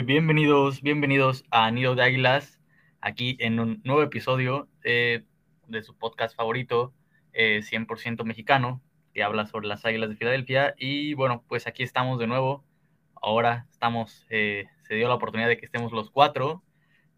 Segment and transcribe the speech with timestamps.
[0.00, 2.58] Eh, bienvenidos, bienvenidos a Nido de Águilas,
[3.02, 5.24] aquí en un nuevo episodio eh,
[5.66, 6.94] de su podcast favorito,
[7.34, 8.80] 100% mexicano,
[9.12, 10.74] que habla sobre las Águilas de Filadelfia.
[10.78, 12.64] Y bueno, pues aquí estamos de nuevo.
[13.14, 16.62] Ahora estamos, se dio la oportunidad de que estemos los cuatro.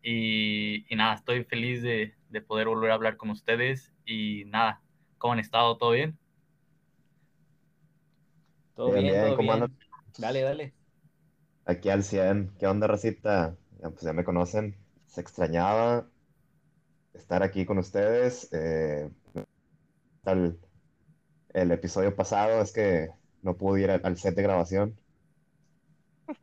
[0.02, 3.92] Y, nada, estoy feliz de, de poder volver a hablar con ustedes.
[4.04, 4.82] Y nada,
[5.18, 5.76] ¿cómo han estado?
[5.76, 6.18] ¿Todo bien?
[8.74, 9.76] Todo bien, todo bien.
[10.18, 10.81] Dale, dale.
[11.64, 12.54] Aquí al 100.
[12.58, 13.56] ¿Qué onda, Racita?
[13.80, 14.76] Ya, pues ya me conocen.
[15.06, 16.08] Se extrañaba
[17.14, 18.48] estar aquí con ustedes.
[18.52, 19.10] Eh,
[20.24, 23.10] el, episodio pasado es que
[23.42, 24.96] no pude ir al, set de grabación.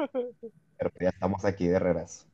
[0.77, 2.25] Pero ya estamos aquí de regreso.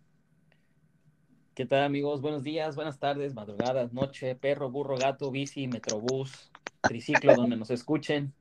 [1.55, 2.22] ¿Qué tal, amigos?
[2.22, 8.33] Buenos días, buenas tardes, madrugadas, noche, perro, burro, gato, bici, metrobús, triciclo, donde nos escuchen.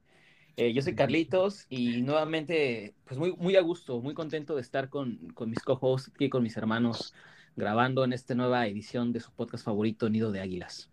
[0.56, 4.88] Eh, yo soy Carlitos y nuevamente, pues muy, muy a gusto, muy contento de estar
[4.88, 7.12] con, con mis co-hosts y con mis hermanos
[7.56, 10.90] grabando en esta nueva edición de su podcast favorito, Nido de Águilas.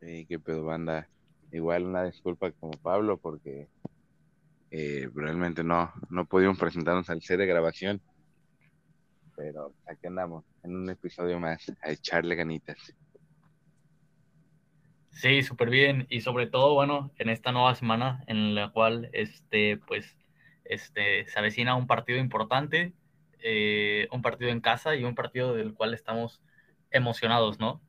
[0.00, 1.06] Sí, qué pedo, banda.
[1.52, 3.68] Igual una disculpa como Pablo porque
[4.70, 8.00] eh, realmente no, no pudimos presentarnos al set de grabación.
[9.36, 12.78] Pero aquí andamos, en un episodio más, a echarle ganitas.
[15.12, 16.06] Sí, súper bien.
[16.10, 20.18] Y sobre todo, bueno, en esta nueva semana en la cual, este, pues,
[20.64, 22.94] este, se avecina un partido importante,
[23.40, 26.42] eh, un partido en casa y un partido del cual estamos
[26.90, 27.82] emocionados, ¿no?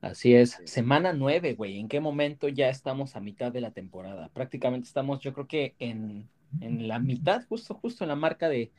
[0.00, 0.58] Así es.
[0.64, 1.78] Semana nueve, güey.
[1.78, 4.30] ¿En qué momento ya estamos a mitad de la temporada?
[4.32, 8.72] Prácticamente estamos, yo creo que en, en la mitad, justo, justo en la marca de,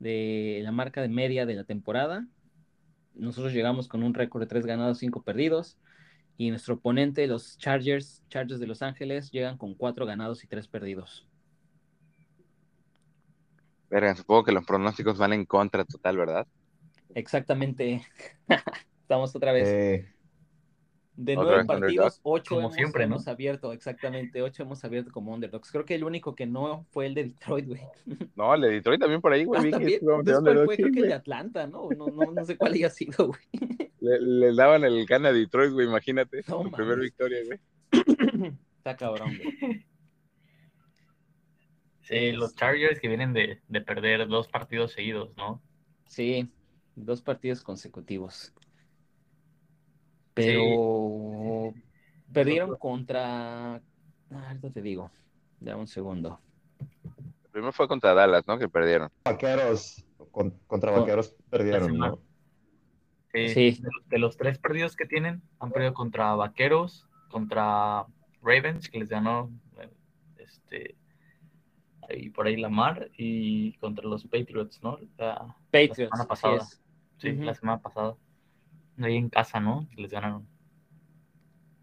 [0.00, 2.26] de la marca de media de la temporada.
[3.14, 5.78] Nosotros llegamos con un récord de tres ganados, cinco perdidos.
[6.36, 10.66] Y nuestro oponente, los Chargers, Chargers de Los Ángeles, llegan con cuatro ganados y tres
[10.66, 11.26] perdidos.
[13.88, 16.46] Verga, supongo que los pronósticos van en contra total, ¿verdad?
[17.14, 18.02] Exactamente.
[19.02, 20.08] Estamos otra vez.
[21.16, 25.70] De nueve partidos, ocho hemos, siempre, hemos abierto, exactamente, ocho hemos abierto como underdogs.
[25.70, 27.80] Creo que el único que no fue el de Detroit, güey.
[28.36, 29.72] No, el de Detroit también por ahí, güey.
[29.72, 31.88] Ah, Después fue creo que el de Atlanta, ¿no?
[31.96, 33.40] No, no, no sé cuál haya sido, güey.
[34.00, 36.42] Le, daban el can a Detroit, güey, imagínate.
[36.42, 37.58] su primera victoria, güey.
[38.78, 39.84] Está cabrón, güey.
[42.02, 45.62] Sí, los Chargers que vienen de, perder dos partidos seguidos, ¿no?
[46.06, 46.50] Sí,
[46.96, 48.52] dos partidos consecutivos.
[50.34, 51.72] Pero
[52.32, 53.76] perdieron contra.
[53.76, 53.80] Ah,
[54.48, 55.10] ahorita te digo.
[55.60, 56.40] Dame un segundo.
[57.44, 58.58] El primero fue contra Dallas, ¿no?
[58.58, 59.10] Que perdieron.
[59.24, 60.04] Vaqueros.
[60.66, 62.18] contra Vaqueros perdieron, ¿no?
[63.32, 63.80] sí.
[64.06, 68.06] De, los tres perdidos que tienen, han perdido contra Vaqueros, contra
[68.42, 69.50] Ravens, que les ganó
[70.38, 70.96] este,
[72.08, 74.98] ahí por ahí Lamar, y contra los Patriots, ¿no?
[75.18, 76.66] La, Patriots, la semana pasada.
[77.18, 78.16] Sí, la semana pasada.
[78.98, 79.88] Ahí en casa, ¿no?
[79.96, 80.46] Les ganaron.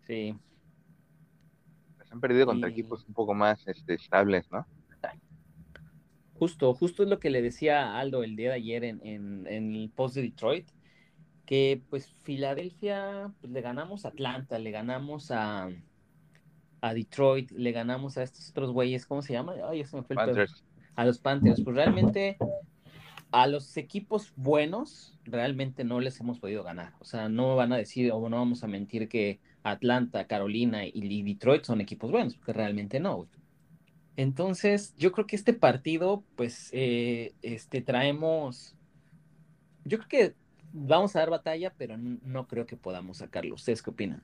[0.07, 0.35] Sí.
[2.09, 4.65] han perdido contra equipos un poco más este, estables, ¿no?
[6.33, 9.91] Justo, justo es lo que le decía Aldo el día de ayer en, en el
[9.91, 10.67] post de Detroit
[11.51, 15.69] que pues Filadelfia, pues, le ganamos a Atlanta, le ganamos a,
[16.79, 19.55] a Detroit, le ganamos a estos otros güeyes, ¿cómo se llama?
[19.69, 20.47] Ay, me fue el
[20.95, 22.37] A los Panthers, pues realmente
[23.31, 26.93] a los equipos buenos realmente no les hemos podido ganar.
[26.99, 31.23] O sea, no van a decir o no vamos a mentir que Atlanta, Carolina y
[31.23, 33.27] Detroit son equipos buenos, porque realmente no.
[34.17, 38.75] Entonces, yo creo que este partido, pues, eh, este, traemos,
[39.85, 40.35] yo creo que
[40.73, 43.55] vamos a dar batalla, pero no, creo que podamos sacarlo.
[43.55, 44.21] ¿Ustedes qué opinan?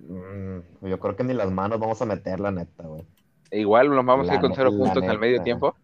[0.00, 3.06] Mm, yo creo que ni las manos vamos a meter, la neta, güey.
[3.52, 5.74] Igual nos vamos a ir con cero puntos al medio tiempo.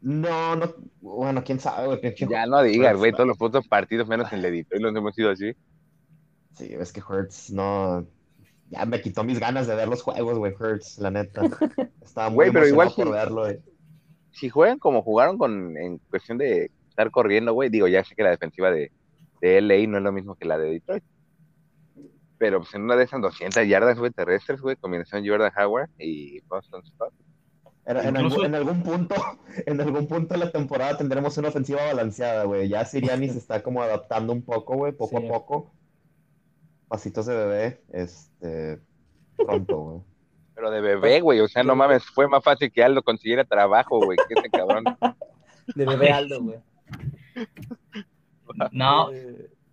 [0.00, 2.14] No, no, bueno, quién sabe, güey.
[2.28, 5.18] Ya no digas, güey, todos los puntos partidos menos en el editor y los hemos
[5.18, 5.52] ido así.
[6.54, 8.06] Sí, es que Hurts no.
[8.70, 11.42] Ya me quitó mis ganas de ver los juegos, güey, Hurts, la neta.
[12.02, 13.58] Estaba muy pero igual por verlo, güey
[14.38, 18.22] si juegan como jugaron con en cuestión de estar corriendo, güey, digo, ya sé que
[18.22, 18.92] la defensiva de,
[19.40, 21.04] de LA no es lo mismo que la de Detroit.
[22.38, 26.40] Pero pues en una de esas 200 yardas, güey, terrestres, güey, combinación Jordan Howard y
[26.42, 27.12] Boston Scott.
[27.88, 29.14] En, algún, punto,
[29.66, 32.68] en algún punto de la temporada tendremos una ofensiva balanceada, güey.
[32.68, 35.72] Ya Siriani se está como adaptando un poco, güey, poco a poco.
[36.86, 38.78] Pasitos de bebé, este,
[39.38, 40.00] pronto, güey.
[40.54, 44.04] Pero de bebé, güey, o sea, no mames, fue más fácil que Aldo consiguiera trabajo,
[44.04, 44.84] güey, que ese cabrón.
[45.74, 46.58] De bebé Aldo, güey.
[48.72, 49.10] No,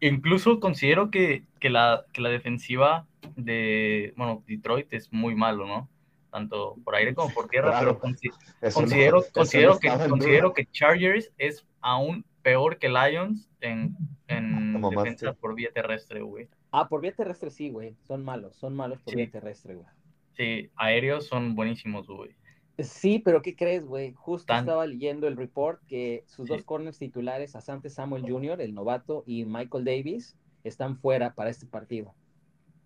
[0.01, 5.89] incluso considero que, la, que la defensiva de, bueno, Detroit es muy malo, ¿no?
[6.35, 12.25] Tanto por aire como por tierra, pero considero, considero, que, considero que Chargers es aún
[12.41, 13.95] peor que Lions en,
[14.27, 16.49] en defensa por vía terrestre, güey.
[16.71, 17.95] Ah, por vía terrestre sí, güey.
[18.05, 19.87] Son malos, son malos por vía terrestre, güey.
[20.35, 22.35] Sí, aéreos son buenísimos, güey.
[22.79, 24.11] Sí, pero ¿qué crees, güey?
[24.11, 29.23] Justo estaba leyendo el report que sus dos corners titulares, Asante Samuel Jr., el novato,
[29.25, 32.13] y Michael Davis, están fuera para este partido.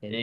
[0.04, 0.22] E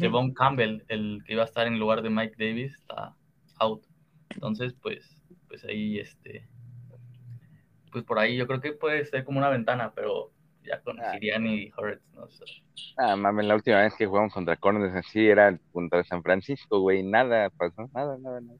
[0.00, 3.14] Devon Campbell, el que iba a estar en lugar de Mike Davis, está
[3.58, 3.84] out.
[4.30, 5.16] Entonces, pues,
[5.48, 6.48] pues ahí, este,
[7.92, 10.32] pues por ahí yo creo que puede ser como una ventana, pero
[10.64, 11.12] ya con ah.
[11.12, 12.44] Siriani y Hurts, no sé.
[12.96, 17.02] Ah, mames, la última vez que jugamos contra Corners así era contra San Francisco, güey,
[17.02, 18.58] nada pasó, nada, nada, nada.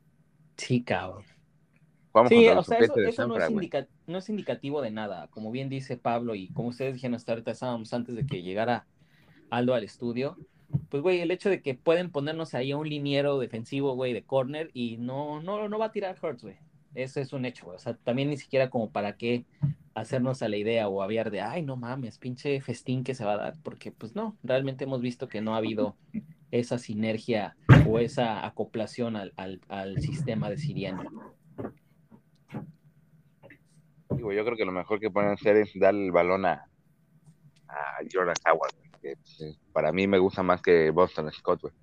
[0.57, 1.25] Sí, cabrón.
[2.29, 6.69] sí, o sea, eso, no, es indicativo de nada, como bien dice Pablo y como
[6.69, 8.87] ustedes dijeron hasta ahorita estábamos antes de que llegara
[9.51, 10.37] Aldo al estudio,
[10.89, 14.23] pues güey, el hecho de que pueden ponernos ahí a un liniero defensivo, güey, de
[14.23, 16.57] corner y no, no, no va a tirar Hurts, güey.
[16.95, 17.77] Eso es un hecho, güey.
[17.77, 19.45] O sea, también ni siquiera como para qué
[19.95, 23.35] hacernos a la idea o aviar de, ay, no mames, pinche festín que se va
[23.35, 25.97] a dar, porque pues no, realmente hemos visto que no ha habido
[26.51, 27.57] esa sinergia
[27.87, 29.33] o esa acoplación al,
[29.69, 31.35] al, sistema de Siriano.
[34.11, 36.69] Digo, yo creo que lo mejor que pueden hacer es dar el balón a,
[37.69, 38.75] a Jordan Howard,
[39.05, 41.75] que pues, para mí me gusta más que Boston Scott, güey.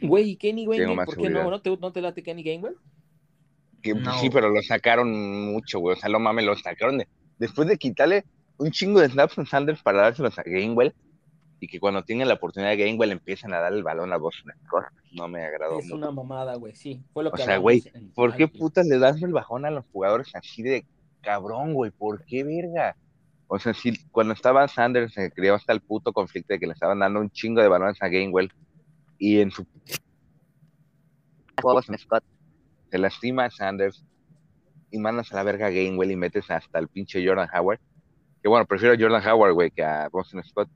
[0.00, 1.04] Güey, ¿y Kenny Gainwell?
[1.04, 1.50] ¿Por qué no?
[1.50, 2.76] ¿No te, ¿No te late Kenny Gainwell?
[3.82, 5.96] Que, pues, Sí, pero lo sacaron mucho, güey.
[5.96, 7.02] O sea, lo mames, lo sacaron
[7.38, 8.24] después de quitarle
[8.56, 10.94] un chingo de snaps a Sanders para dárselos a Gainwell
[11.60, 14.52] y que cuando tienen la oportunidad de Gainwell empiezan a dar el balón a Boston
[15.12, 15.78] No me agradó.
[15.78, 17.02] Es una mamada, güey, sí.
[17.12, 17.82] Fue lo que o sea, güey,
[18.14, 20.86] ¿por qué putas le das el bajón a los jugadores así de
[21.20, 21.90] cabrón, güey?
[21.90, 22.96] ¿Por qué verga?
[23.48, 26.74] O sea, si cuando estaba Sanders se creó hasta el puto conflicto de que le
[26.74, 28.52] estaban dando un chingo de balones a Gainwell
[29.18, 29.66] y en su
[31.98, 32.24] Scott
[32.90, 34.04] se lastima a Sanders
[34.90, 37.80] y mandas a la verga a Gainwell y metes hasta el pinche Jordan Howard.
[38.42, 40.68] Que bueno, prefiero a Jordan Howard, güey, que a Boston Scott.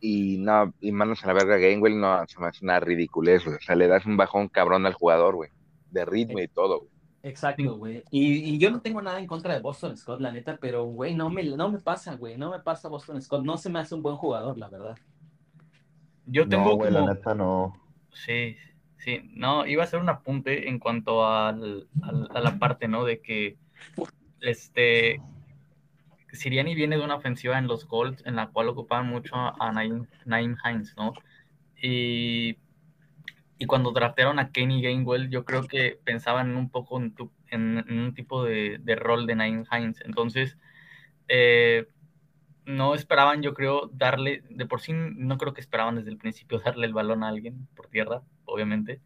[0.00, 3.46] Y no, y mandas a la verga a Gainwell, no, se me hace una ridiculez,
[3.46, 5.50] O sea, le das un bajón cabrón al jugador, güey.
[5.90, 6.91] De ritmo y todo, güey.
[7.22, 8.02] Exacto, güey.
[8.10, 11.30] Y, yo no tengo nada en contra de Boston Scott, la neta, pero, güey, no
[11.30, 12.36] me, no me pasa, güey.
[12.36, 13.44] No me pasa Boston Scott.
[13.44, 14.96] No se me hace un buen jugador, la verdad.
[16.26, 16.70] Yo tengo.
[16.70, 17.74] No, güey, la neta no.
[18.10, 18.56] Sí,
[19.04, 21.88] Sí, no, iba a ser un apunte en cuanto al,
[22.30, 23.04] a la parte, ¿no?
[23.04, 23.56] De que
[24.40, 25.20] este
[26.30, 30.56] Siriani viene de una ofensiva en los Colts en la cual ocupaban mucho a Naim,
[30.64, 31.14] Hines, ¿no?
[31.82, 32.58] Y,
[33.62, 37.14] y, cuando draftearon a Kenny Gainwell, yo creo que pensaban un poco en,
[37.90, 40.00] un tipo de, rol de Naim Hines.
[40.04, 40.58] Entonces,
[41.28, 41.86] eh,
[42.64, 46.60] no esperaban, yo creo, darle, de por sí no creo que esperaban desde el principio
[46.64, 49.00] darle el balón a alguien por tierra, obviamente,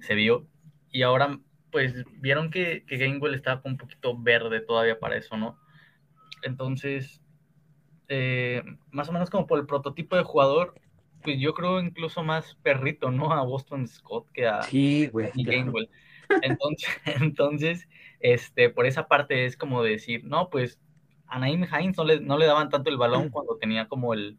[0.00, 0.46] se vio,
[0.90, 1.38] y ahora
[1.70, 5.58] pues vieron que, que Gainwell estaba un poquito verde todavía para eso, ¿no?
[6.42, 7.20] Entonces,
[8.08, 8.62] eh,
[8.92, 10.74] más o menos como por el prototipo de jugador,
[11.24, 13.32] pues yo creo incluso más perrito, ¿no?
[13.32, 15.88] A Boston Scott que a, sí, Gainwell.
[16.42, 16.88] Entonces,
[17.22, 17.88] entonces,
[18.20, 20.78] este, por esa parte es como decir, no, pues
[21.26, 24.38] a Naim Hines no le, no le daban tanto el balón cuando tenía como el,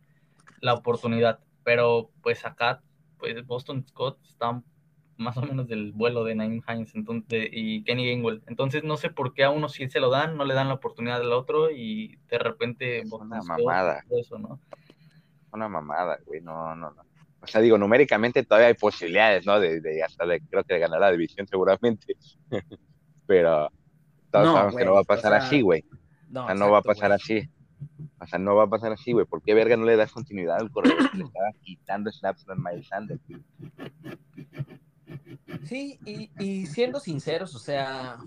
[0.61, 2.81] la oportunidad, pero pues acá,
[3.17, 4.61] pues Boston Scott está
[5.17, 8.43] más o menos del vuelo de Naim Hines entonces, y Kenny Gainwell.
[8.47, 10.75] Entonces no sé por qué a uno sí se lo dan, no le dan la
[10.75, 12.99] oportunidad al otro y de repente...
[12.99, 14.03] Es una mamada.
[14.11, 14.59] Eso, ¿no?
[15.55, 17.03] Una mamada, güey, no, no, no.
[17.41, 19.59] O sea, digo, numéricamente todavía hay posibilidades, ¿no?
[19.59, 22.15] De, de hasta de, creo que de ganar la división seguramente.
[23.27, 23.71] pero
[24.31, 25.85] todos sabemos que no va a pasar así, güey.
[26.29, 27.49] No, o sea, no va a pasar así.
[28.19, 29.25] O sea, no va a pasar así, güey.
[29.25, 32.55] ¿Por qué verga no le das continuidad al corredor que le estaba quitando snaps a
[32.55, 33.21] Miles Sanders?
[35.63, 38.17] Sí, y, y, siendo sinceros, o sea,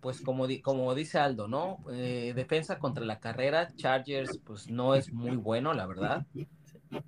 [0.00, 1.78] pues como, como dice Aldo, ¿no?
[1.90, 6.26] Eh, defensa contra la carrera, Chargers, pues no es muy bueno, la verdad.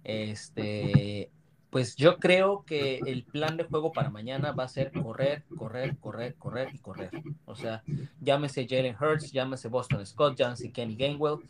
[0.05, 1.31] Este,
[1.71, 5.97] pues yo creo que el plan de juego para mañana va a ser correr, correr,
[5.99, 7.11] correr, correr y correr.
[7.45, 7.83] O sea,
[8.21, 11.41] llámese Jalen Hurts, llámese Boston Scott, llámese Kenny Gainwell,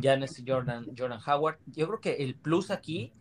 [0.00, 1.58] llámese Jordan, Jordan Howard.
[1.66, 3.12] Yo creo que el plus aquí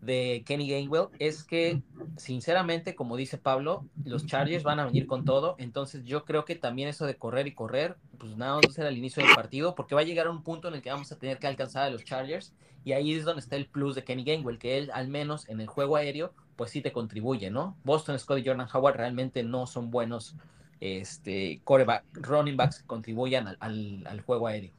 [0.00, 1.82] de Kenny Gainwell es que,
[2.16, 5.56] sinceramente, como dice Pablo, los Chargers van a venir con todo.
[5.58, 8.86] Entonces, yo creo que también eso de correr y correr, pues nada, va a ser
[8.86, 11.18] al inicio del partido, porque va a llegar un punto en el que vamos a
[11.18, 12.52] tener que alcanzar a los Chargers.
[12.84, 15.60] Y ahí es donde está el plus de Kenny Gainwell, que él, al menos en
[15.60, 17.76] el juego aéreo, pues sí te contribuye, ¿no?
[17.84, 20.36] Boston Scott y Jordan Howard realmente no son buenos
[20.80, 24.72] este, coreback, running backs que contribuyan al, al juego aéreo.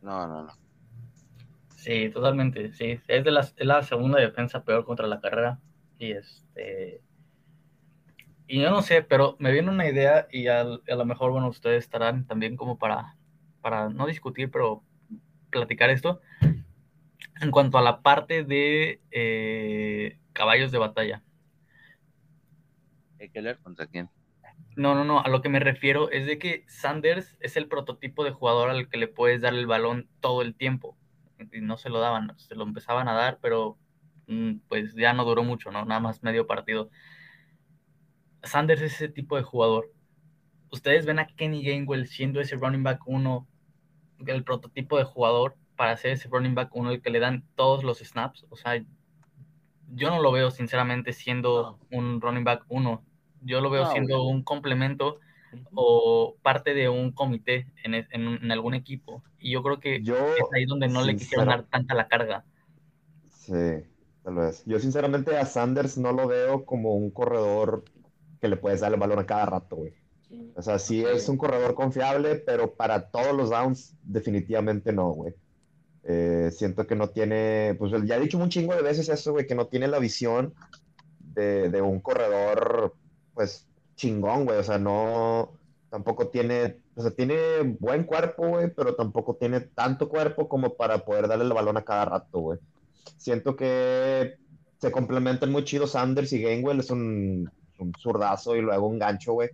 [0.00, 0.62] No, no, no.
[1.82, 3.00] Sí, totalmente, sí.
[3.08, 5.58] Es, de la, la segunda defensa peor contra la carrera.
[5.98, 7.02] Y este.
[8.46, 11.82] Y yo no sé, pero me viene una idea y a, lo mejor, bueno, ustedes
[11.82, 13.16] estarán también como para,
[13.62, 14.84] para no discutir, pero
[15.52, 16.20] platicar esto.
[17.40, 21.22] En cuanto a la parte de eh, caballos de batalla.
[23.18, 24.10] ¿Qué contra quién?
[24.74, 28.24] No, no, no, a lo que me refiero es de que Sanders es el prototipo
[28.24, 30.96] de jugador al que le puedes dar el balón todo el tiempo.
[31.52, 33.78] Y no se lo daban, se lo empezaban a dar, pero
[34.28, 35.84] mm, pues ya no duró mucho, ¿no?
[35.84, 36.90] Nada más medio partido.
[38.42, 39.92] Sanders es ese tipo de jugador.
[40.70, 43.46] Ustedes ven a Kenny Gainwell siendo ese running back uno,
[44.26, 47.82] el prototipo de jugador para ser ese running back uno, el que le dan todos
[47.82, 48.46] los snaps.
[48.50, 48.82] O sea,
[49.94, 53.02] yo no lo veo sinceramente siendo un running back uno
[53.44, 55.18] yo lo veo siendo un complemento
[55.74, 59.22] o parte de un comité en, en, algún equipo.
[59.38, 62.44] Y yo creo que es ahí donde no le quisieron dar tanta la carga.
[63.28, 63.84] Sí,
[64.22, 64.64] tal vez.
[64.64, 67.84] Yo sinceramente a Sanders no lo veo como un corredor
[68.40, 69.94] que le puedes dar el balón a cada rato, güey.
[70.54, 75.34] O sea, sí es un corredor confiable, pero para todos los downs definitivamente no, güey.
[76.04, 79.46] Eh, siento que no tiene, pues ya he dicho un chingo de veces eso, güey,
[79.46, 80.54] que no tiene la visión
[81.20, 82.94] de, de un corredor
[83.34, 84.58] pues chingón, güey.
[84.58, 85.52] O sea, no,
[85.90, 87.36] tampoco tiene, o sea, tiene
[87.78, 91.84] buen cuerpo, güey, pero tampoco tiene tanto cuerpo como para poder darle el balón a
[91.84, 92.58] cada rato, güey.
[93.16, 94.36] Siento que
[94.78, 99.34] se complementan muy chido Sanders y Gainwell, es un, un zurdazo y luego un gancho,
[99.34, 99.50] güey.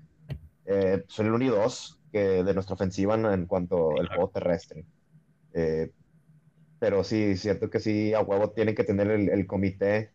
[0.71, 4.85] Eh, son el 1 y 2 que de nuestra ofensiva en, cuanto al juego terrestre.
[5.55, 5.91] Eh,
[6.79, 10.13] pero sí, siento que sí, a huevo tienen que tener el, el comité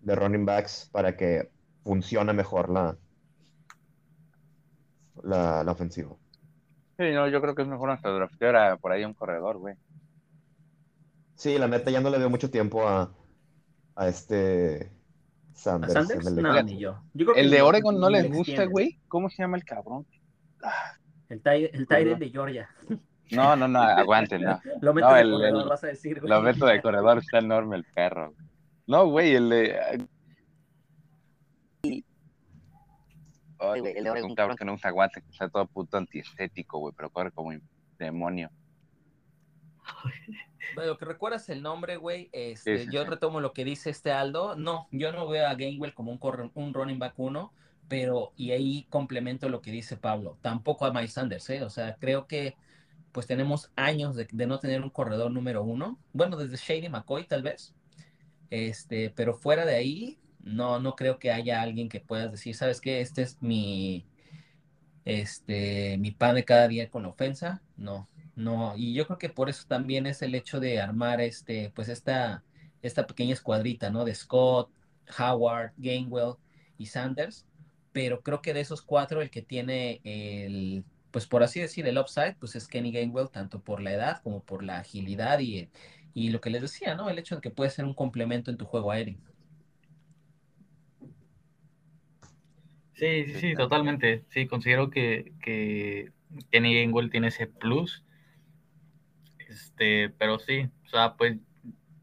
[0.00, 1.50] de running backs para que
[1.84, 2.96] funciona mejor la,
[5.22, 6.16] la, la ofensiva.
[6.98, 9.74] Sí, no, yo creo que es mejor hasta draftear por ahí un corredor, güey.
[11.34, 13.14] Sí, la neta, ya no le veo mucho tiempo a,
[13.96, 14.90] a este
[15.54, 15.96] Sanders.
[15.96, 16.26] ¿A Sanders?
[16.26, 17.02] El, no, ni yo.
[17.36, 18.98] el de Oregon no les gusta, güey.
[19.08, 20.06] ¿Cómo se llama el cabrón?
[21.28, 22.68] El, el de Georgia.
[23.30, 24.60] No, no, no, aguanten, no.
[24.80, 26.30] Lo meto de corredor, vas a decir, güey.
[26.30, 28.34] Lo meto de corredor, está enorme el perro.
[28.86, 30.08] No, güey, el de
[33.60, 37.10] el de un cabrón que no usa guantes, que está todo puto antiestético, güey, pero
[37.10, 37.62] corre como un
[37.98, 38.50] demonio.
[40.74, 42.28] Bueno, que recuerdas el nombre, güey.
[42.32, 44.56] Este, yo retomo lo que dice este Aldo.
[44.56, 47.52] No, yo no veo a Gainwell como un, un running back uno,
[47.88, 50.38] pero y ahí complemento lo que dice Pablo.
[50.42, 51.62] Tampoco a Mike Sanders, ¿eh?
[51.64, 52.56] O sea, creo que
[53.12, 55.98] pues tenemos años de, de, no tener un corredor número uno.
[56.12, 57.74] Bueno, desde Shady McCoy tal vez.
[58.50, 62.80] Este, pero fuera de ahí, no, no creo que haya alguien que puedas decir, ¿sabes
[62.80, 63.00] qué?
[63.00, 64.06] Este es mi,
[65.04, 67.62] este, mi pan de cada día con ofensa.
[67.76, 68.08] No,
[68.40, 68.74] no.
[68.76, 72.44] Y yo creo que por eso también es el hecho de armar este, pues esta,
[72.82, 74.04] esta pequeña escuadrita, ¿no?
[74.04, 74.70] De Scott,
[75.18, 76.34] Howard, Gainwell
[76.78, 77.46] y Sanders.
[77.92, 81.98] Pero creo que de esos cuatro, el que tiene el, pues por así decir, el
[81.98, 85.68] upside, pues es Kenny Gainwell, tanto por la edad como por la agilidad y,
[86.14, 87.10] y lo que les decía, ¿no?
[87.10, 89.18] El hecho de que puede ser un complemento en tu juego aéreo.
[92.94, 94.24] Sí, sí, sí, totalmente.
[94.28, 96.12] Sí, considero que, que
[96.50, 98.04] Kenny Gainwell tiene ese plus.
[99.50, 101.36] Este, pero sí, o sea, pues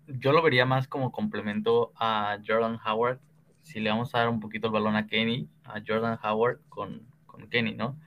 [0.08, 3.20] yo lo vería más como complemento a Jordan Howard.
[3.64, 7.08] Si le vamos a dar un poquito el balón a Kenny, a Jordan Howard con,
[7.26, 7.98] con Kenny, ¿no?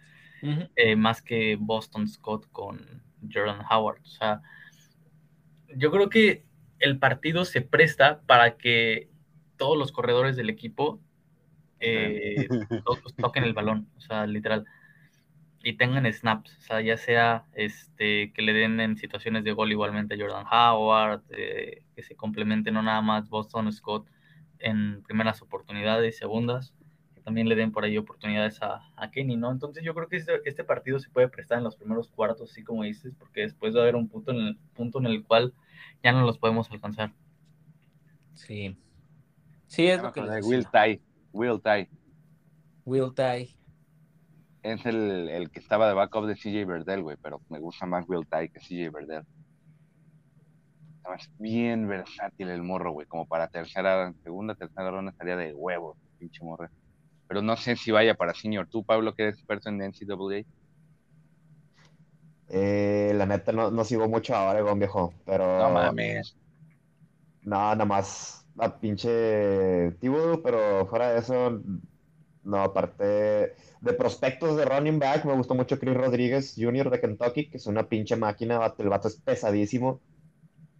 [0.76, 4.00] Eh, más que Boston Scott con Jordan Howard.
[4.02, 4.40] O sea,
[5.74, 6.44] yo creo que
[6.78, 9.10] el partido se presta para que
[9.56, 11.00] todos los corredores del equipo
[11.78, 12.48] eh,
[13.18, 14.64] toquen el balón, o sea, literal.
[15.62, 19.70] Y tengan snaps, o sea, ya sea este, que le den en situaciones de gol
[19.70, 24.06] igualmente a Jordan Howard, eh, que se complementen no nada más Boston Scott
[24.58, 26.74] en primeras oportunidades, segundas,
[27.14, 28.80] que también le den por ahí oportunidades a,
[29.12, 29.50] Kenny, ¿no?
[29.50, 32.62] Entonces yo creo que este, este, partido se puede prestar en los primeros cuartos, así
[32.62, 35.52] como dices, porque después va a haber un punto en el, punto en el cual
[36.02, 37.12] ya no los podemos alcanzar.
[38.34, 38.78] Sí.
[39.66, 40.20] Sí, es lo que...
[40.20, 41.00] Will Ty.
[41.32, 41.88] Will Ty.
[42.84, 43.54] Will Ty.
[44.62, 48.04] Es el, el, que estaba de backup de CJ Verdell, güey, pero me gusta más
[48.08, 49.24] Will Ty que CJ Verdell.
[51.16, 55.96] Es bien versátil el morro, güey, como para tercera, segunda, tercera ronda estaría de huevo,
[56.18, 56.68] pinche morro.
[57.26, 58.68] Pero no sé si vaya para senior.
[58.68, 60.44] Tú, Pablo, que eres experto en NCAA.
[62.48, 65.58] Eh, la neta no, no sigo mucho a Oregon, viejo, pero...
[65.58, 66.36] No mames.
[67.42, 71.62] No, nada más a pinche Tibudo, pero fuera de eso,
[72.42, 73.04] no, aparte
[73.80, 76.90] de prospectos de running back, me gustó mucho Chris Rodríguez Jr.
[76.90, 80.00] de Kentucky, que es una pinche máquina, el vato es pesadísimo.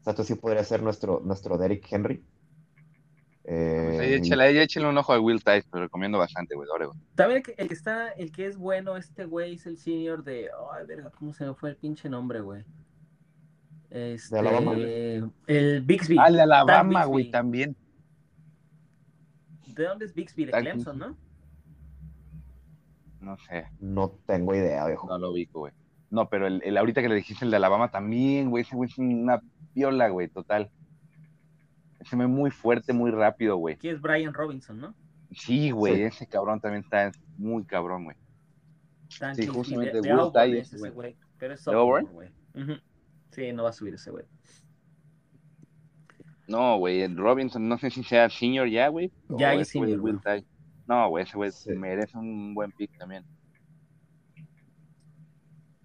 [0.00, 2.25] O sea, esto sí podría ser nuestro, nuestro Derrick Henry.
[3.45, 6.97] Eh, pues échale, échale, un ojo a Will Tice, lo recomiendo bastante, güey, Oregon.
[7.14, 10.23] También el que, el que está, el que es bueno, este güey es el senior
[10.23, 10.49] de.
[10.73, 12.64] Ay, verga, ¿cómo se me fue el pinche nombre, güey?
[13.90, 14.75] Este, de Alabama.
[15.47, 16.17] El Bixby.
[16.19, 17.76] Ah, de Alabama, güey, también.
[19.67, 20.45] ¿De dónde es Bixby?
[20.45, 21.17] De Clemson, ¿no?
[23.21, 23.67] No sé.
[23.81, 25.09] No tengo idea, viejo.
[25.09, 25.73] No lo ubico, güey.
[26.11, 28.91] No, pero el, el, ahorita que le dijiste el de Alabama también, güey, ese güey
[28.91, 29.41] es una
[29.75, 30.71] piola, güey, total.
[32.03, 33.77] Se ve muy fuerte, muy rápido, güey.
[33.77, 34.95] Aquí es Brian Robinson, ¿no?
[35.33, 38.17] Sí, güey, ese cabrón también está muy cabrón, güey.
[39.35, 41.17] Sí, justamente de, de ese güey.
[41.39, 42.31] Pero es güey.
[43.31, 44.25] Sí, no va a subir ese güey.
[46.49, 49.12] No, güey, el Robinson, no sé si sea senior ya, güey.
[49.29, 50.21] Ya es senior.
[50.90, 53.25] No, güey, ese güey merece un buen pick también.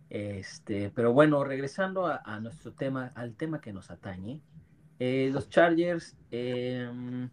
[0.09, 4.41] Este, pero bueno, regresando a, nuestro tema, al tema que nos atañe,
[4.97, 7.29] eh, los Chargers, em,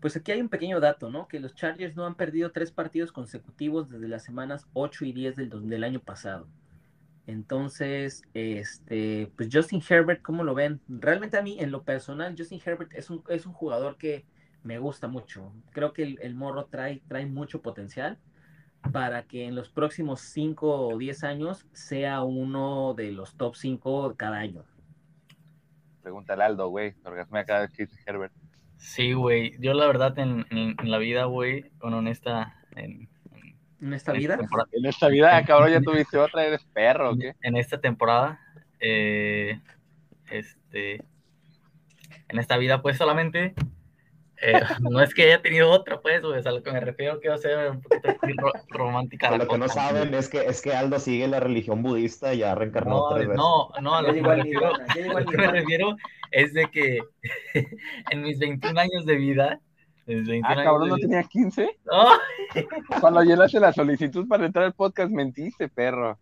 [0.00, 1.28] pues aquí hay un pequeño dato, ¿no?
[1.28, 5.36] Que los Chargers no han perdido tres partidos consecutivos desde las semanas 8 y 10
[5.36, 6.48] del, del año pasado.
[7.26, 10.80] Entonces, este, pues Justin Herbert, ¿cómo lo ven?
[10.88, 14.24] Realmente a mí, en lo personal, Justin Herbert es un, es un jugador que
[14.66, 15.52] me gusta mucho.
[15.70, 18.18] Creo que el, morro trae, trae mucho potencial
[18.92, 24.14] para que en los próximos 5 o 10 años sea uno de los top 5
[24.16, 24.64] cada año.
[26.02, 26.94] Pregúntale Aldo, güey,
[27.30, 28.32] me cada vez que dice Herbert.
[28.76, 33.08] Sí, güey, yo la verdad en, en, la vida, güey, con honesta, en,
[33.80, 34.38] ¿En esta vida?
[34.72, 37.34] En esta vida, cabrón, ya tuviste otra, eres perro, ¿o qué?
[37.42, 38.40] En esta temporada,
[38.80, 39.60] eh,
[40.30, 41.02] este,
[42.28, 43.54] en esta vida, pues solamente,
[44.42, 47.28] eh, no es que haya tenido otra, pues, güey, a lo que me refiero que
[47.28, 49.36] va a ser un poquito romántica.
[49.36, 52.54] lo que no saben es que, es que Aldo sigue la religión budista y ya
[52.54, 53.36] reencarnó no, tres veces.
[53.36, 55.96] No, no, a lo que me refiero, lo que me refiero
[56.30, 57.00] es de que
[58.10, 59.60] en mis 21 años de vida,
[60.44, 61.68] ah, cabrón, ¿no tenía 15?
[63.00, 66.18] Cuando llenaste la solicitud para entrar al podcast, mentiste, perro.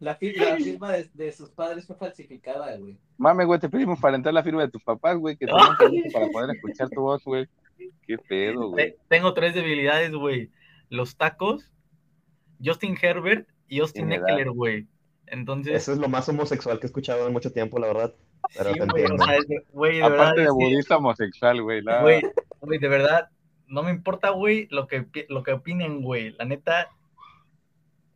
[0.00, 2.96] La, firma de, sus padres fue falsificada, güey.
[3.16, 5.52] Mame, güey, te pedimos para entrar la firma de tus papás, güey, que te
[6.12, 7.48] para poder escuchar tu voz, güey.
[8.06, 8.96] Qué pedo, güey.
[9.08, 10.50] Tengo tres debilidades, güey.
[10.88, 11.72] Los tacos,
[12.64, 14.86] Justin Herbert y Austin Eckler, güey.
[15.26, 15.74] Entonces...
[15.74, 18.14] Eso es lo más homosexual que he escuchado en mucho tiempo, la verdad.
[18.56, 21.82] Pero sí, güey, Aparte de budista homosexual, güey.
[22.60, 23.28] Güey, de verdad,
[23.66, 26.32] no me importa, güey, lo que, lo que opinen, güey.
[26.38, 26.88] La neta,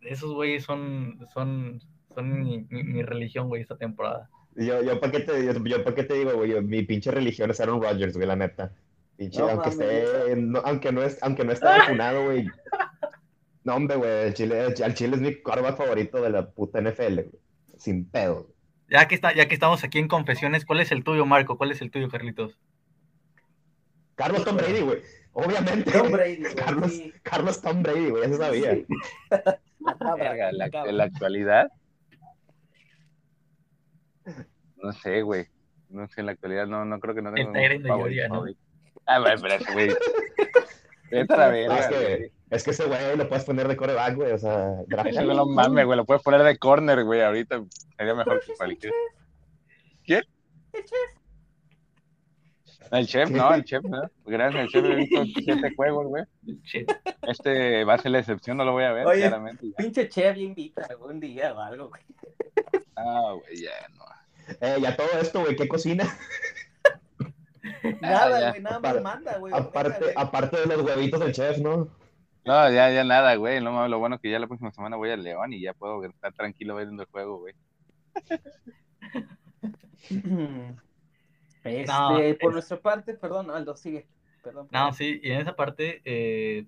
[0.03, 1.83] esos güeyes son, son,
[2.15, 4.29] son mi, religión, güey, esta temporada.
[4.55, 6.61] Yo, yo ¿para qué te, yo, qué te digo, güey?
[6.63, 8.73] Mi pinche religión es Aaron Rodgers, güey, la neta.
[9.17, 10.05] Pinche, aunque esté,
[10.65, 12.47] aunque no es, aunque no esté vacunado, güey.
[13.65, 17.15] No, hombre, güey, el Chile, el Chile es mi quarterback favorito de la puta NFL,
[17.15, 17.41] güey.
[17.79, 18.49] Sin pedo.
[18.89, 21.57] Ya que, está, ya que estamos aquí en confesiones, ¿cuál es el tuyo, Marco?
[21.57, 22.59] ¿Cuál es el tuyo, Carlitos?
[24.17, 24.99] Carlos Tom Brady, güey.
[25.33, 25.91] Obviamente.
[25.91, 28.25] Tom Brady, Carlos, Carlos Tom Brady, güey,
[29.99, 30.51] sabía.
[30.51, 31.71] en la actualidad.
[34.83, 35.47] No sé, güey.
[35.89, 38.45] No sé, en la actualidad no, no creo que no tenga un favorito, ¿no?
[39.07, 39.91] Ah, güey, pero güey.
[41.11, 44.15] Vete a la verga, es que, es que ese güey lo puedes poner de coreback,
[44.17, 44.33] güey.
[44.33, 45.97] O sea, no lo mames, güey.
[45.97, 47.21] Lo puedes poner de corner, güey.
[47.21, 47.63] Ahorita
[47.97, 48.93] sería mejor que cualquier.
[50.05, 50.23] ¿Quién?
[50.73, 51.22] El chef.
[52.91, 54.03] El chef, no, el chef, ¿no?
[54.27, 56.25] Gracias, el chef he visto siete juegos, güey.
[57.23, 59.67] Este va a ser la excepción, no lo voy a ver, Oye, claramente.
[59.77, 62.03] Pinche chef invita algún día o algo, güey.
[62.97, 64.05] Ah, güey, ya no.
[64.61, 66.05] Eh, ya todo esto, güey, ¿qué cocina?
[68.01, 69.53] Nada, güey, nada más manda, güey.
[69.55, 71.89] Aparte, aparte de los huevitos del chef, ¿no?
[72.45, 73.61] No, ya, ya nada, güey.
[73.63, 76.33] No, lo bueno que ya la próxima semana voy al León y ya puedo estar
[76.33, 77.55] tranquilo viendo el juego, güey.
[81.65, 84.07] Este, por nuestra parte, perdón, Aldo, sigue.
[84.43, 86.67] Perdón, No, sí, y en esa parte, eh,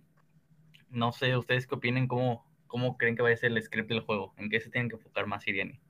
[0.90, 4.00] no sé, ustedes qué opinen, cómo, cómo creen que va a ser el script del
[4.00, 5.80] juego, en qué se tienen que enfocar más Siriani.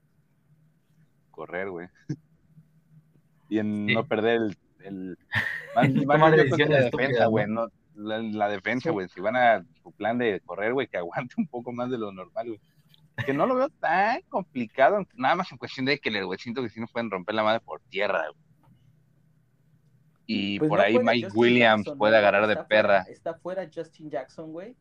[1.31, 1.87] Correr, güey.
[3.47, 5.17] Y en no perder el el,
[6.07, 10.39] más, de la defensa, güey, no, la, defensa, güey, si van a su plan de
[10.41, 12.59] correr, güey, que aguante un poco más de lo normal, güey.
[13.25, 16.61] Que no lo veo tan complicado, nada más en cuestión de que el güey, siento
[16.61, 18.44] que sí nos pueden romper la madre por tierra, güey.
[20.27, 23.01] Y pues por ahí Mike Williams puede agarrar de perra.
[23.09, 24.75] está fuera Justin Jackson, güey.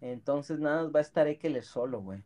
[0.00, 2.22] Entonces nada más va a estar Eckler solo, güey.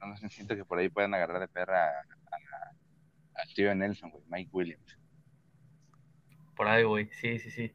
[0.00, 4.10] No, no siento que por ahí puedan agarrar de perra a, a, a Steven Nelson,
[4.10, 4.96] güey, Mike Williams
[6.56, 7.08] por ahí, güey.
[7.12, 7.72] Sí, sí, sí.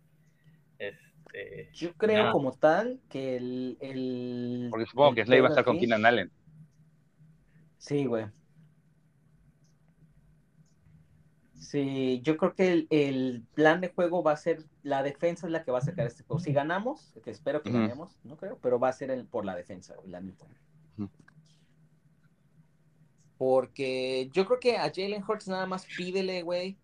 [0.79, 5.63] Este, Yo creo como tal que el, el Porque supongo que Slay va a estar
[5.63, 6.31] con Keenan Allen.
[7.77, 8.25] Sí, güey.
[11.61, 15.63] Sí, yo creo que el, plan de juego va a ser, la defensa es la
[15.63, 16.39] que va a sacar este juego.
[16.39, 19.93] Si ganamos, que espero que ganemos, no creo, pero va a ser por la defensa,
[20.07, 20.47] la mitad.
[23.37, 26.77] Porque yo creo que a Jalen Hurts nada más pídele, güey,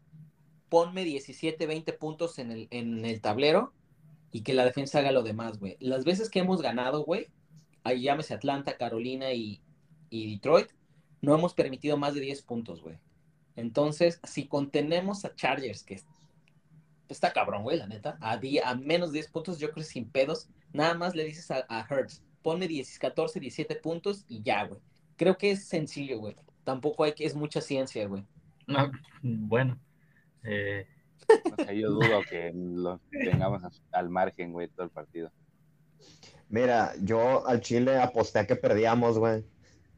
[0.70, 3.74] ponme 17, 20 puntos en el, en el tablero
[4.32, 5.78] y que la defensa haga lo demás, güey.
[5.80, 7.30] Las veces que hemos ganado, güey,
[7.84, 9.60] ahí llámese Atlanta, Carolina y,
[10.12, 10.68] y Detroit,
[11.22, 13.00] no hemos permitido más de 10 puntos, güey.
[13.58, 16.00] Entonces, si contenemos a Chargers, que
[17.10, 20.10] está cabrón, güey, la neta, a, día, a menos 10 puntos, yo creo que sin
[20.10, 24.64] pedos, nada más le dices a, a Hertz, ponme 10, 14, 17 puntos y ya,
[24.64, 24.80] güey.
[25.18, 26.36] Creo que es sencillo, güey.
[26.64, 28.24] Tampoco hay que, es mucha ciencia, güey.
[28.68, 28.92] No,
[29.22, 29.78] bueno.
[30.44, 30.88] Eh...
[31.28, 35.32] O sea, yo dudo que lo tengamos al margen, güey, todo el partido.
[36.48, 39.44] Mira, yo al Chile aposté a que perdíamos, güey.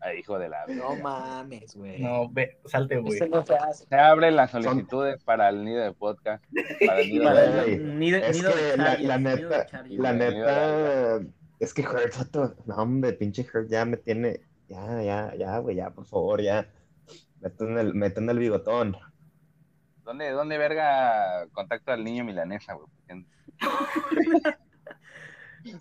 [0.01, 0.65] Ay, hijo de la.
[0.67, 2.01] No mames, güey.
[2.01, 3.19] No, ve, salte, güey.
[3.19, 6.43] se, abren las solicitudes para el nido de podcast.
[6.85, 7.77] Para el nido de...
[7.79, 11.19] Nido, es que la, neta, la neta,
[11.59, 12.35] es que Hurt,
[12.65, 14.41] no, hombre, pinche Hurt ya me tiene.
[14.69, 16.69] Ya, ya, ya, güey, ya, por favor, ya.
[17.41, 18.95] Meten el, meten el bigotón.
[20.03, 22.87] ¿Dónde, ¿Dónde verga contacto al niño milanesa, güey?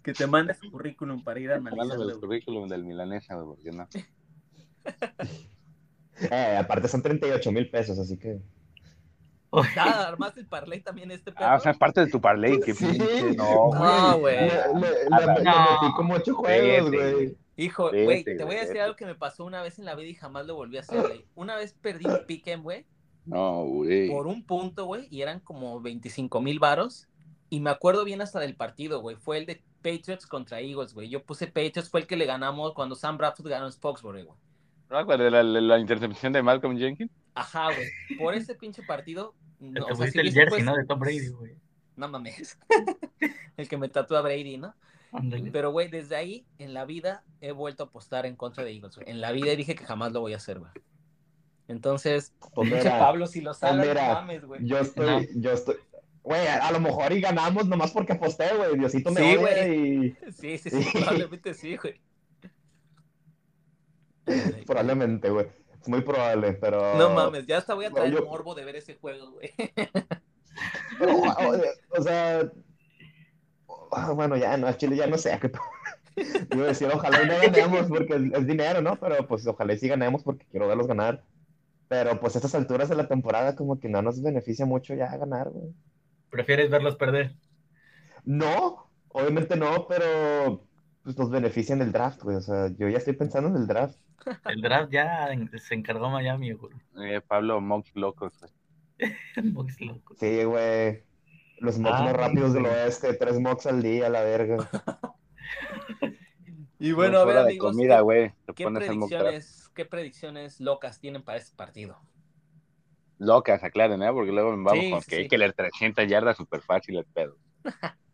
[0.03, 2.01] Que te mande su currículum para ir a analizar.
[2.01, 3.89] el currículum del milanesa, güey, ¿por qué no?
[6.31, 8.41] eh, aparte son 38 mil pesos, así que...
[9.51, 11.47] Ah, armaste el parlay también este perro.
[11.47, 13.81] Ah, o sea, es parte de tu parlay, que pinche, no, güey.
[13.81, 14.37] No, güey.
[14.37, 17.37] Le, metí como ocho juegos, güey.
[17.57, 20.09] Hijo, güey, te voy a decir algo que me pasó una vez en la vida
[20.09, 21.25] y jamás lo volví a hacer, güey.
[21.35, 22.85] Una vez perdí un piquen, güey.
[23.25, 24.09] No, güey.
[24.09, 27.09] Por un punto, güey, y eran como 25 mil varos.
[27.51, 29.17] Y me acuerdo bien hasta del partido, güey.
[29.17, 31.09] Fue el de Patriots contra Eagles, güey.
[31.09, 34.39] Yo puse Patriots, fue el que le ganamos cuando Sam Bradford ganó en Foxborough, güey.
[34.91, 37.11] ¿No acuerdas de la, intercepción de Malcolm Jenkins?
[37.35, 38.19] Ajá, güey.
[38.19, 39.35] Por ese pinche partido.
[39.61, 40.75] No, el que el jersey, ¿no?
[40.77, 41.57] De Tom Brady, güey.
[41.97, 42.59] No mames.
[43.57, 44.75] el que me tatuó a Brady, ¿no?
[45.53, 48.97] Pero, güey, desde ahí, en la vida, he vuelto a apostar en contra de Eagles,
[48.97, 49.11] güey.
[49.11, 50.71] En la vida dije que jamás lo voy a hacer, güey.
[51.67, 54.67] Entonces, pues Pablo, si lo sabes, pues no mames, güey.
[54.67, 55.77] Yo estoy, yo estoy,
[56.23, 58.77] Güey, a, lo mejor y ganamos nomás porque aposté, güey.
[58.77, 60.33] Diosito me sí, y...
[60.33, 62.01] Sí, sí, sí, probablemente sí, güey.
[64.67, 65.47] probablemente, güey.
[65.81, 66.97] Es muy probable, pero...
[66.97, 69.53] No mames, ya hasta voy a traer el morbo de ver ese juego, güey.
[71.97, 72.51] o, sea...
[74.15, 75.39] Bueno, ya, no, Chile ya no sé.
[76.51, 78.99] Iba a decir, ojalá y no ganemos porque es, dinero, ¿no?
[78.99, 81.23] Pero pues ojalá y sí ganemos porque quiero verlos ganar.
[81.89, 85.17] Pero pues a estas alturas de la temporada como que no nos beneficia mucho ya
[85.17, 85.73] ganar, güey.
[86.31, 87.35] ¿Prefieres verlos perder?
[88.25, 90.67] No, obviamente no, pero
[91.03, 92.37] pues, nos benefician el draft, güey.
[92.37, 93.99] O sea, yo ya estoy pensando en el draft.
[94.45, 96.75] El draft ya se encargó Miami, güey.
[97.01, 98.53] Eh, Pablo, mocks locos, güey.
[99.53, 100.19] mocks locos.
[100.19, 101.03] Sí, güey.
[101.61, 104.69] Los mocks más ah, rápidos del oeste, tres mocks al día, la verga.
[106.79, 107.73] y bueno, a ver, amigos.
[107.73, 108.35] Comida, güey.
[108.55, 111.99] ¿qué, predicciones, ¿Qué predicciones locas tienen para este partido?
[113.19, 114.13] Locas, aclaren, ¿eh?
[114.13, 117.37] Porque luego vamos con que hay que leer 300 yardas súper fácil el pedo.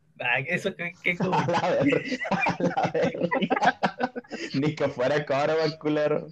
[0.47, 1.19] Eso que, que
[4.55, 6.29] Ni que fuera va culero.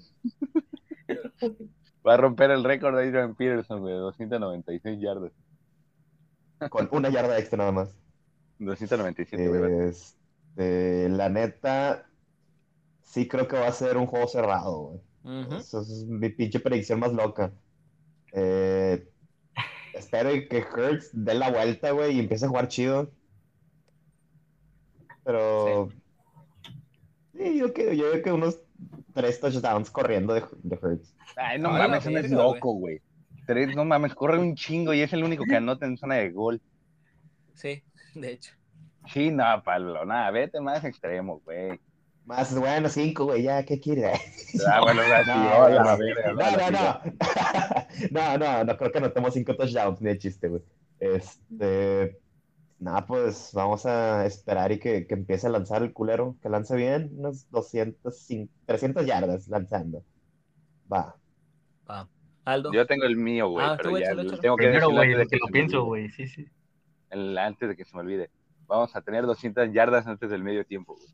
[2.07, 5.33] Va a romper el récord de Adrian Peterson, güey, 296 yardas.
[6.71, 7.95] Con una yarda extra nada más.
[8.59, 9.89] 297, güey.
[9.89, 12.07] Este, la neta,
[13.03, 15.01] sí creo que va a ser un juego cerrado, güey.
[15.59, 17.53] Esa es mi pinche predicción más loca.
[18.33, 19.09] Eh,
[19.95, 23.11] espero que Hurts dé la vuelta, güey, y empiece a jugar chido.
[25.25, 25.91] Pero.
[27.33, 28.61] Sí, yo, creo, yo que unos
[29.15, 31.15] tres touchdowns corriendo de, de Hurts.
[31.37, 33.01] Ay, no mames, es loco, güey.
[33.47, 36.31] Tres, no mames, corre un chingo y es el único que anota en zona de
[36.31, 36.61] gol.
[37.55, 37.83] Sí,
[38.15, 38.53] de hecho.
[39.09, 41.81] Sí, no, Pablo, nada, vete más extremo, güey.
[42.25, 44.13] Más bueno, cinco, güey, ya, ¿qué quiere?
[44.69, 45.81] Ah, bueno, no, no,
[46.71, 47.01] no,
[48.11, 50.63] no, no, no, creo que anotemos cinco touchdowns, ni de chiste, güey.
[51.01, 52.21] Este,
[52.79, 56.77] nada, pues vamos a esperar y que, que, empiece a lanzar el culero, que lance
[56.77, 58.29] bien, unos 200,
[58.67, 60.05] 300 yardas lanzando.
[60.93, 61.17] Va.
[61.91, 62.09] Va.
[62.45, 62.73] Aldo.
[62.73, 65.47] Yo tengo el mío, güey, ah, pero ya tengo que Primero, güey, de que lo
[65.47, 66.47] pienso, güey, sí, sí.
[67.11, 68.31] El, antes de que se me olvide.
[68.67, 71.09] Vamos a tener 200 yardas antes del medio tiempo, güey.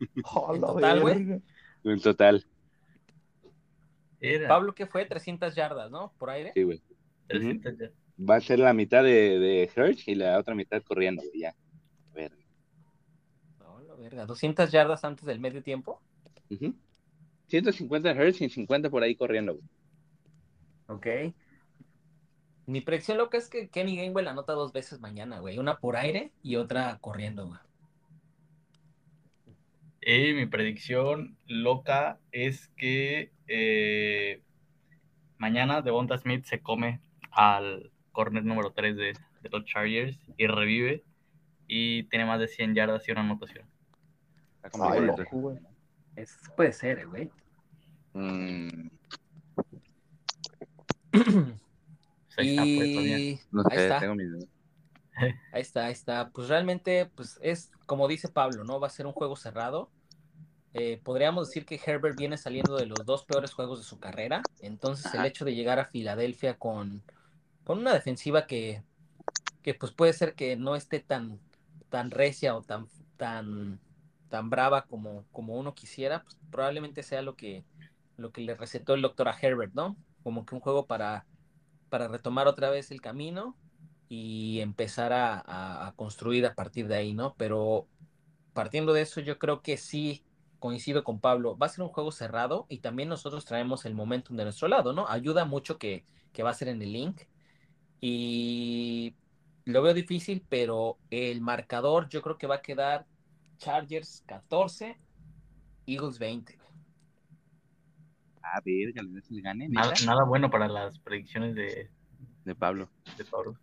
[0.54, 1.42] en total, güey.
[1.84, 2.46] En total.
[4.48, 5.04] Pablo, ¿qué fue?
[5.04, 6.12] 300 yardas, ¿no?
[6.18, 6.52] Por aire.
[6.54, 6.82] Sí, güey.
[8.18, 11.54] Va a ser la mitad de, de Hertz y la otra mitad corriendo, ya.
[12.12, 12.36] Verga.
[13.60, 14.26] No, la verga.
[14.26, 16.00] 200 yardas antes del medio tiempo.
[17.48, 19.68] 150 Hertz y 50 por ahí corriendo, güey.
[20.88, 21.34] Ok.
[22.66, 25.58] Mi predicción loca es que Kenny Gainwell anota dos veces mañana, güey.
[25.58, 27.58] Una por aire y otra corriendo, güey.
[30.10, 34.42] Y mi predicción loca es que eh,
[35.36, 39.12] mañana Devonta Smith se come al corner número 3 de,
[39.52, 41.04] los Chargers y revive
[41.66, 43.68] y tiene más de 100 yardas y una anotación.
[46.16, 47.30] Eso puede ser, güey.
[48.14, 48.88] Mm.
[52.38, 53.38] ahí,
[53.72, 54.00] está,
[55.52, 56.30] ahí está, ahí está.
[56.30, 58.80] Pues realmente, pues es como dice Pablo, ¿no?
[58.80, 59.90] Va a ser un juego cerrado.
[60.78, 64.42] Eh, podríamos decir que Herbert viene saliendo de los dos peores juegos de su carrera.
[64.60, 67.02] Entonces, el hecho de llegar a Filadelfia con,
[67.64, 68.82] con una defensiva que,
[69.62, 71.40] que, pues puede ser que no esté tan,
[71.88, 72.86] tan recia o tan,
[73.16, 73.80] tan,
[74.28, 77.64] tan brava como, como uno quisiera, pues probablemente sea lo que,
[78.16, 79.96] lo que le recetó el doctor a Herbert, ¿no?
[80.22, 81.26] Como que un juego para,
[81.88, 83.56] para retomar otra vez el camino
[84.08, 87.34] y empezar a, a, construir a partir de ahí, ¿no?
[87.36, 87.88] Pero
[88.52, 90.24] partiendo de eso, yo creo que sí
[90.58, 94.36] coincido con Pablo, va a ser un juego cerrado y también nosotros traemos el momentum
[94.36, 95.08] de nuestro lado, ¿no?
[95.08, 97.22] Ayuda mucho que, que va a ser en el link
[98.00, 99.14] y
[99.64, 103.06] lo veo difícil, pero el marcador yo creo que va a quedar
[103.58, 104.96] Chargers 14,
[105.86, 106.58] Eagles 20.
[108.42, 109.68] A ver, que le gane.
[109.68, 111.90] Nada, bueno para las predicciones de,
[112.44, 112.88] de Pablo.
[113.16, 113.58] De Pablo.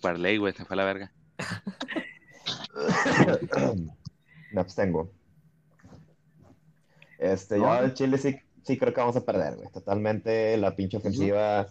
[0.00, 1.12] Parley, güey, se fue a la verga.
[4.52, 5.12] Me abstengo.
[7.18, 9.68] Este, yo en Chile sí, sí creo que vamos a perder, güey.
[9.70, 11.66] Totalmente la pinche ofensiva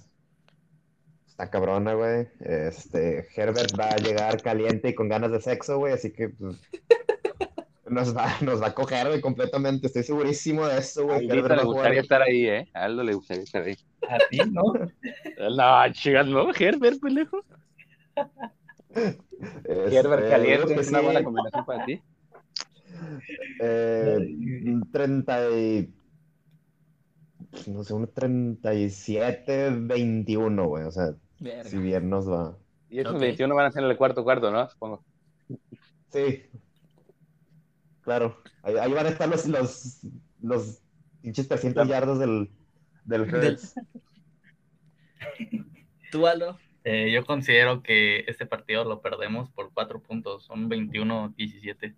[1.36, 2.28] está cabrona, güey.
[2.40, 6.58] Este, Herbert va a llegar caliente y con ganas de sexo, güey, así que pues,
[7.90, 9.88] nos, va, nos va a coger, güey, completamente.
[9.88, 11.30] Estoy segurísimo de eso, güey.
[11.30, 12.70] A Aldo le gustaría estar ahí, ¿eh?
[12.74, 13.76] A Aldo le gustaría estar ahí.
[14.10, 14.64] A ti, ¿no?
[15.58, 17.42] no, chicas, no, Herbert, pendejo.
[19.66, 22.02] Este, Herbert caliente es una buena combinación para ti.
[23.62, 24.18] Eh,
[24.92, 25.94] 30 y,
[27.68, 30.84] no sé, un 37, 21, güey.
[30.84, 31.16] O sea,
[31.64, 32.58] si bien nos va.
[32.90, 34.70] Y esos 21 van a ser en el cuarto cuarto, ¿no?
[34.70, 35.04] Supongo.
[36.10, 36.44] Sí.
[38.02, 38.38] Claro.
[38.62, 40.00] Ahí, van a estar los, los,
[40.42, 40.82] los
[41.22, 42.50] pinches 300 yardos del,
[43.04, 43.28] del
[46.12, 46.58] ¿Tú, Aldo?
[46.84, 50.44] Eh, yo considero que este partido lo perdemos por cuatro puntos.
[50.46, 51.96] Son 21-17.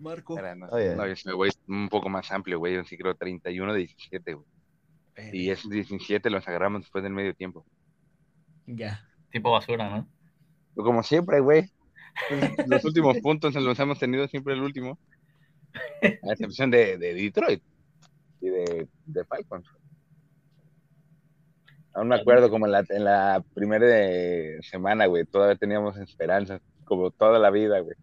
[0.00, 0.38] Marco.
[0.40, 2.74] no, yo me voy un poco más amplio, güey.
[2.74, 4.46] Yo sí creo 31-17, güey.
[5.32, 7.64] Y esos 17 los agarramos después del medio tiempo.
[8.66, 9.08] Ya.
[9.30, 10.08] Tipo basura, ¿no?
[10.74, 11.70] Pues como siempre, güey.
[12.66, 14.98] Los últimos puntos los hemos tenido siempre el último.
[16.02, 17.62] A excepción de, de Detroit
[18.40, 19.66] y de, de Falcons.
[21.94, 27.10] Aún me acuerdo como en la, en la primera semana, güey, todavía teníamos esperanzas, como
[27.10, 27.96] toda la vida, güey.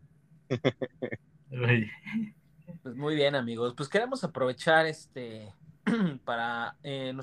[2.81, 3.75] Pues muy bien, amigos.
[3.77, 5.53] Pues queremos aprovechar este
[6.25, 7.13] para eh,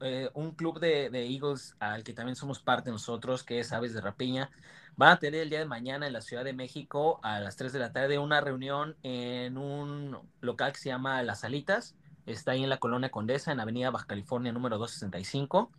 [0.00, 4.00] eh, un club de, Eagles al que también somos parte nosotros, que es Aves de
[4.00, 4.50] Rapiña.
[4.96, 7.72] Van a tener el día de mañana en la Ciudad de México a las 3
[7.72, 11.96] de la tarde una reunión en un local que se llama Las Salitas.
[12.26, 15.70] Está ahí en la Colonia Condesa, en Avenida Baja California número 265,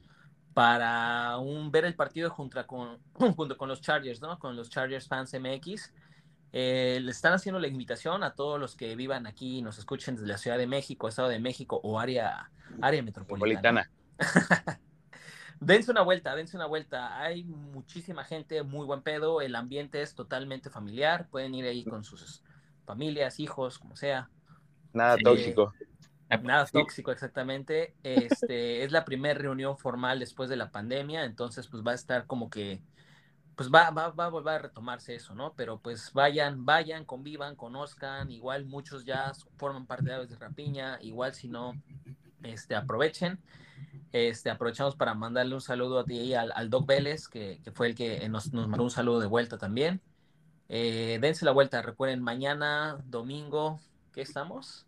[0.53, 2.99] para un, ver el partido junto con,
[3.35, 4.37] junto con los Chargers, ¿no?
[4.37, 5.91] Con los Chargers Fans MX.
[6.57, 10.15] Eh, le están haciendo la invitación a todos los que vivan aquí y nos escuchen
[10.15, 12.49] desde la Ciudad de México, Estado de México o área,
[12.81, 13.91] área metropolitana.
[15.59, 17.19] dense una vuelta, dense una vuelta.
[17.19, 19.41] Hay muchísima gente, muy buen pedo.
[19.41, 21.27] El ambiente es totalmente familiar.
[21.29, 22.41] Pueden ir ahí con sus
[22.85, 24.29] familias, hijos, como sea.
[24.93, 25.73] Nada tóxico.
[26.41, 27.95] Nada tóxico, exactamente.
[28.01, 32.27] Este es la primera reunión formal después de la pandemia, entonces pues va a estar
[32.27, 32.81] como que
[33.55, 35.53] pues va, va, va, a volver a retomarse eso, ¿no?
[35.53, 40.99] Pero pues vayan, vayan, convivan, conozcan, igual muchos ya forman parte de Aves de Rapiña,
[41.01, 41.73] igual si no,
[42.43, 43.39] este, aprovechen.
[44.11, 47.87] Este, aprovechamos para mandarle un saludo a ti al, al Doc Vélez, que, que, fue
[47.87, 50.01] el que nos, nos, mandó un saludo de vuelta también.
[50.67, 53.79] Eh, dense la vuelta, recuerden, mañana, domingo,
[54.13, 54.85] ¿qué estamos?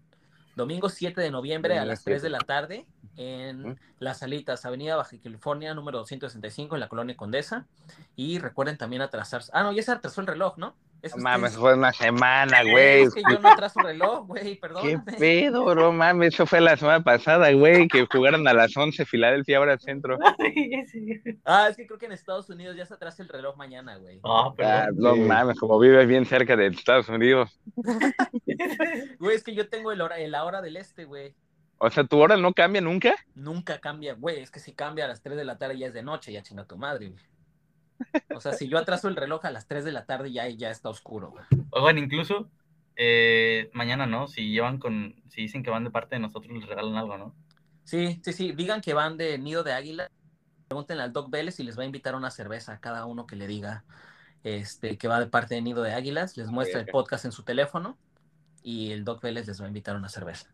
[0.55, 2.85] Domingo 7 de noviembre a las 3 de la tarde
[3.17, 7.65] en Las Salitas, Avenida Baja California, número 265, en la Colonia Condesa.
[8.15, 9.51] Y recuerden también atrasarse.
[9.53, 10.75] Ah, no, ya se atrasó el reloj, ¿no?
[11.03, 13.03] no mames, fue una semana, güey.
[13.03, 14.83] Es que yo no atraso reloj, güey, perdón.
[14.83, 16.33] ¿Qué pedo, bro, mames?
[16.33, 20.17] Eso fue la semana pasada, güey, que jugaron a las 11 Filadelfia, ahora centro.
[21.45, 24.19] ah, es que creo que en Estados Unidos ya se atrasa el reloj mañana, güey.
[24.23, 27.59] Ah, ah no mames, como vives bien cerca de Estados Unidos.
[29.19, 31.35] Güey, es que yo tengo el hora, la hora del este, güey.
[31.79, 33.15] O sea, ¿tu hora no cambia nunca?
[33.35, 34.39] Nunca cambia, güey.
[34.39, 36.41] Es que si cambia a las 3 de la tarde ya es de noche, ya
[36.41, 37.23] chinga tu madre, güey.
[38.35, 40.69] O sea, si yo atraso el reloj a las 3 de la tarde ya, ya
[40.69, 41.45] está oscuro, güey.
[41.71, 42.49] Oigan, incluso
[42.95, 44.27] eh, mañana, ¿no?
[44.27, 47.35] Si llevan con, si dicen que van de parte de nosotros, les regalan algo, ¿no?
[47.83, 48.51] Sí, sí, sí.
[48.51, 50.09] Digan que van de Nido de Águila.
[50.67, 53.35] Pregúntenle al Doc Vélez y les va a invitar una cerveza a cada uno que
[53.35, 53.85] le diga
[54.43, 56.37] este, que va de parte de Nido de Águilas.
[56.37, 57.97] Les muestra el podcast en su teléfono
[58.63, 60.53] y el Doc Vélez les va a invitar una cerveza.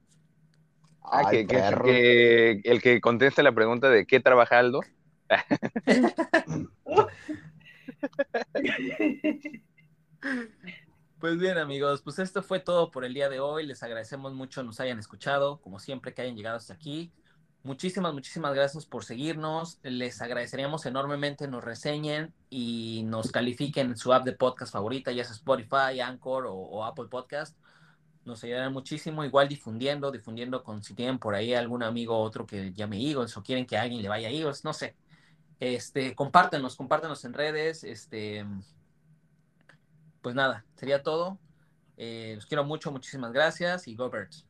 [1.04, 4.82] Ah, que, que, el que conteste la pregunta de qué trabaja Aldo.
[11.24, 13.66] Pues bien amigos, pues esto fue todo por el día de hoy.
[13.66, 17.14] Les agradecemos mucho nos hayan escuchado, como siempre que hayan llegado hasta aquí.
[17.64, 19.80] Muchísimas, muchísimas gracias por seguirnos.
[19.84, 25.24] Les agradeceríamos enormemente nos reseñen y nos califiquen en su app de podcast favorita, ya
[25.24, 27.58] sea Spotify, Anchor o, Apple Podcast.
[28.26, 32.72] Nos ayudarán muchísimo, igual difundiendo, difundiendo con si tienen por ahí algún amigo otro que
[32.74, 34.96] llame Eagles o quieren que alguien le vaya a Eagles, no sé.
[35.60, 38.46] Este, compártenos, compártenos en redes, este,
[40.22, 41.38] pues nada, sería todo.
[41.98, 44.46] Eh, los quiero mucho, muchísimas gracias y go Birds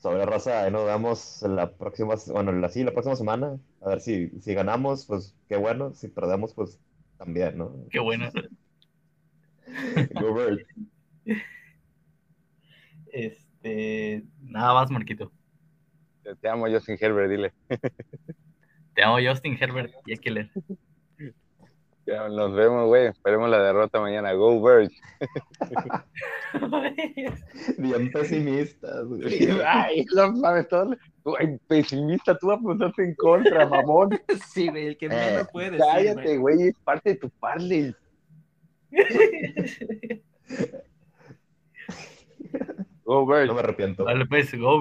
[0.00, 3.58] sobre raza, ahí nos vemos la próxima, bueno, la, sí, la próxima semana.
[3.82, 5.92] A ver si, si ganamos, pues qué bueno.
[5.94, 6.80] Si perdemos, pues
[7.18, 7.76] también, ¿no?
[7.90, 8.30] Qué bueno.
[10.20, 10.34] Go
[13.12, 15.32] Este, nada más, Marquito.
[16.40, 17.52] Te amo, Justin Herbert, dile.
[18.94, 20.50] Te amo, Justin Herbert y Eckler.
[22.06, 23.06] Nos vemos, güey.
[23.06, 24.32] Esperemos la derrota mañana.
[24.32, 24.94] Go Birds.
[27.78, 29.48] Bien pesimistas, güey.
[29.64, 30.96] Ay, no mames, todo.
[31.38, 34.18] Ay, pesimista, tú apuntaste en contra, mamón.
[34.48, 37.94] Sí, güey, el que menos eh, puede Cállate, güey, es parte de tu parle.
[43.10, 43.48] Go Bird.
[43.48, 44.04] No me arrepiento.
[44.04, 44.80] Dale pues, Go